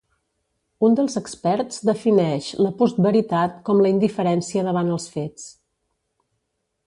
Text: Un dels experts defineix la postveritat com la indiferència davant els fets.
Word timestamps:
Un 0.87 0.95
dels 0.99 1.17
experts 1.19 1.83
defineix 1.89 2.47
la 2.67 2.71
postveritat 2.79 3.61
com 3.69 3.83
la 3.87 3.93
indiferència 3.97 4.63
davant 4.69 4.89
els 4.97 5.07
fets. 5.17 5.47